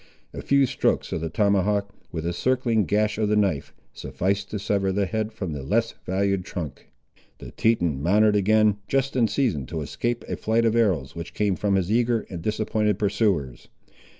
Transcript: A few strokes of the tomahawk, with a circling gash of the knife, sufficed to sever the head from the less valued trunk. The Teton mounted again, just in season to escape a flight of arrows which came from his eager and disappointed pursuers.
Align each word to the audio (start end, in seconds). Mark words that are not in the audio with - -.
A 0.33 0.41
few 0.41 0.65
strokes 0.65 1.11
of 1.11 1.21
the 1.21 1.29
tomahawk, 1.29 1.93
with 2.11 2.25
a 2.25 2.33
circling 2.33 2.85
gash 2.85 3.19
of 3.19 3.29
the 3.29 3.35
knife, 3.35 3.71
sufficed 3.93 4.49
to 4.49 4.57
sever 4.57 4.91
the 4.91 5.05
head 5.05 5.31
from 5.31 5.53
the 5.53 5.61
less 5.61 5.93
valued 6.07 6.43
trunk. 6.43 6.87
The 7.37 7.51
Teton 7.51 8.01
mounted 8.01 8.35
again, 8.35 8.77
just 8.87 9.15
in 9.15 9.27
season 9.27 9.67
to 9.67 9.81
escape 9.81 10.25
a 10.27 10.37
flight 10.37 10.65
of 10.65 10.75
arrows 10.75 11.15
which 11.15 11.35
came 11.35 11.55
from 11.55 11.75
his 11.75 11.91
eager 11.91 12.21
and 12.31 12.41
disappointed 12.41 12.97
pursuers. 12.97 13.67